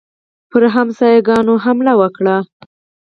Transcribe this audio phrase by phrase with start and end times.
[0.49, 2.35] پر ګاونډیانو حمله وکړي.